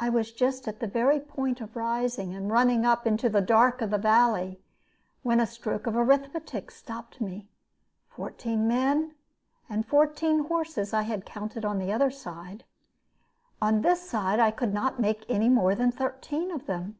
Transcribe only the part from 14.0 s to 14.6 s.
side I